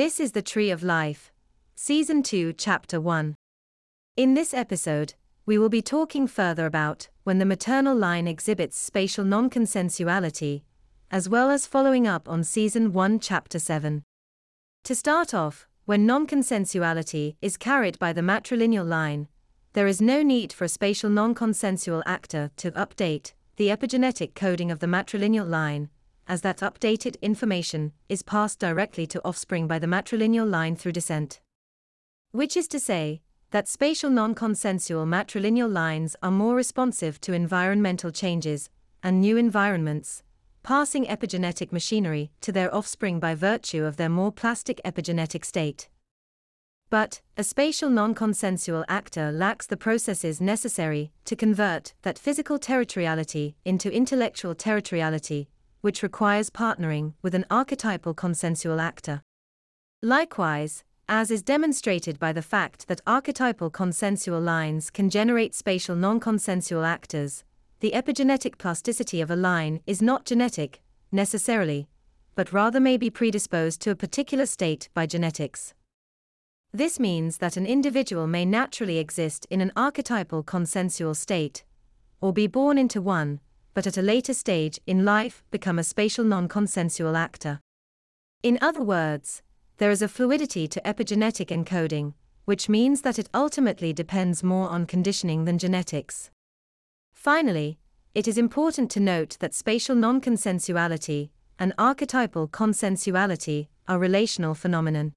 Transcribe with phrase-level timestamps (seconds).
[0.00, 1.30] This is the Tree of Life,
[1.74, 3.34] Season 2, Chapter 1.
[4.16, 5.12] In this episode,
[5.44, 10.62] we will be talking further about when the maternal line exhibits spatial non consensuality,
[11.10, 14.02] as well as following up on Season 1, Chapter 7.
[14.84, 19.28] To start off, when non consensuality is carried by the matrilineal line,
[19.74, 24.70] there is no need for a spatial non consensual actor to update the epigenetic coding
[24.70, 25.90] of the matrilineal line,
[26.30, 31.40] as that updated information is passed directly to offspring by the matrilineal line through descent.
[32.30, 38.12] Which is to say, that spatial non consensual matrilineal lines are more responsive to environmental
[38.12, 38.70] changes
[39.02, 40.22] and new environments,
[40.62, 45.88] passing epigenetic machinery to their offspring by virtue of their more plastic epigenetic state.
[46.90, 53.54] But, a spatial non consensual actor lacks the processes necessary to convert that physical territoriality
[53.64, 55.48] into intellectual territoriality,
[55.80, 59.22] which requires partnering with an archetypal consensual actor.
[60.02, 66.20] Likewise, as is demonstrated by the fact that archetypal consensual lines can generate spatial non
[66.20, 67.44] consensual actors,
[67.80, 71.88] the epigenetic plasticity of a line is not genetic, necessarily,
[72.34, 75.74] but rather may be predisposed to a particular state by genetics.
[76.72, 81.64] This means that an individual may naturally exist in an archetypal consensual state,
[82.20, 83.40] or be born into one,
[83.74, 87.60] but at a later stage in life become a spatial non consensual actor.
[88.42, 89.42] In other words,
[89.78, 94.86] there is a fluidity to epigenetic encoding, which means that it ultimately depends more on
[94.86, 96.30] conditioning than genetics.
[97.12, 97.78] Finally,
[98.14, 105.12] it is important to note that spatial non consensuality and archetypal consensuality are relational phenomenon.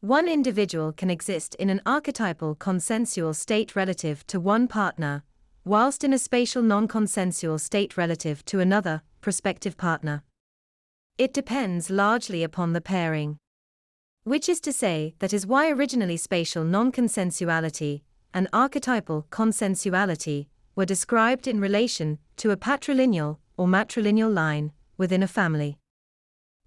[0.00, 5.22] One individual can exist in an archetypal consensual state relative to one partner,
[5.64, 10.22] whilst in a spatial non consensual state relative to another, prospective partner.
[11.18, 13.36] It depends largely upon the pairing.
[14.24, 18.02] Which is to say, that is why originally spatial non consensuality
[18.32, 25.28] and archetypal consensuality were described in relation to a patrilineal or matrilineal line within a
[25.28, 25.76] family.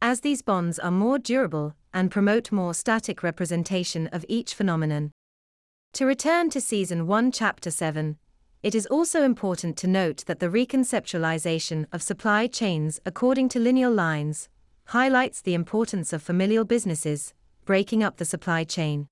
[0.02, 5.12] As these bonds are more durable and promote more static representation of each phenomenon.
[5.94, 8.18] To return to Season 1, Chapter 7,
[8.64, 13.92] it is also important to note that the reconceptualization of supply chains according to lineal
[13.92, 14.48] lines
[14.86, 17.34] highlights the importance of familial businesses
[17.66, 19.08] breaking up the supply chain.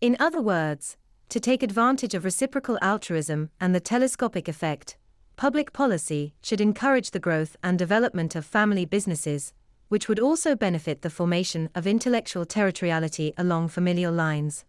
[0.00, 0.96] In other words,
[1.30, 4.96] to take advantage of reciprocal altruism and the telescopic effect,
[5.36, 9.52] public policy should encourage the growth and development of family businesses
[9.88, 14.64] which would also benefit the formation of intellectual territoriality along familial lines.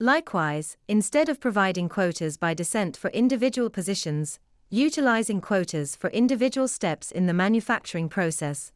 [0.00, 7.10] Likewise, instead of providing quotas by descent for individual positions, utilizing quotas for individual steps
[7.10, 8.72] in the manufacturing process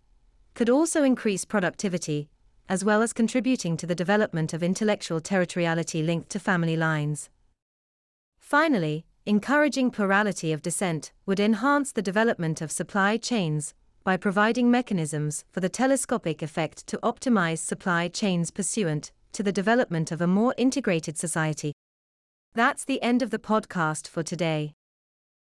[0.55, 2.31] could also increase productivity,
[2.71, 7.29] as well as contributing to the development of intellectual territoriality linked to family lines.
[8.39, 15.45] Finally, encouraging plurality of descent would enhance the development of supply chains by providing mechanisms
[15.53, 20.55] for the telescopic effect to optimize supply chains pursuant to the development of a more
[20.57, 21.73] integrated society.
[22.55, 24.75] That's the end of the podcast for today.